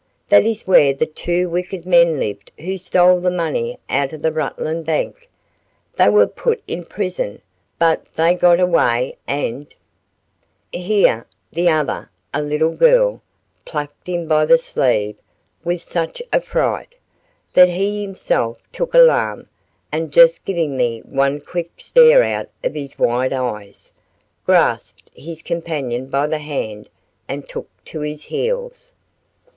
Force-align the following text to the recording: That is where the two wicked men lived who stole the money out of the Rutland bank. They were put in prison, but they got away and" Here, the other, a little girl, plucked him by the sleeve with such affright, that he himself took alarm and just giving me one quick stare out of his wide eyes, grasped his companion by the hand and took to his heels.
That 0.29 0.45
is 0.45 0.63
where 0.65 0.95
the 0.95 1.05
two 1.05 1.47
wicked 1.47 1.85
men 1.85 2.17
lived 2.19 2.51
who 2.57 2.75
stole 2.79 3.19
the 3.21 3.29
money 3.29 3.77
out 3.87 4.13
of 4.13 4.23
the 4.23 4.31
Rutland 4.31 4.83
bank. 4.83 5.29
They 5.93 6.09
were 6.09 6.25
put 6.25 6.63
in 6.67 6.85
prison, 6.85 7.39
but 7.77 8.05
they 8.15 8.33
got 8.33 8.59
away 8.59 9.17
and" 9.27 9.67
Here, 10.73 11.27
the 11.51 11.69
other, 11.69 12.09
a 12.33 12.41
little 12.41 12.75
girl, 12.75 13.21
plucked 13.63 14.07
him 14.09 14.25
by 14.25 14.45
the 14.45 14.57
sleeve 14.57 15.19
with 15.63 15.83
such 15.83 16.19
affright, 16.33 16.95
that 17.53 17.69
he 17.69 18.01
himself 18.01 18.57
took 18.71 18.95
alarm 18.95 19.49
and 19.91 20.11
just 20.11 20.43
giving 20.43 20.75
me 20.75 21.01
one 21.01 21.39
quick 21.41 21.73
stare 21.77 22.23
out 22.23 22.49
of 22.63 22.73
his 22.73 22.97
wide 22.97 23.33
eyes, 23.33 23.91
grasped 24.47 25.11
his 25.13 25.43
companion 25.43 26.07
by 26.07 26.25
the 26.25 26.39
hand 26.39 26.89
and 27.27 27.47
took 27.47 27.69
to 27.85 27.99
his 28.01 28.23
heels. 28.23 28.93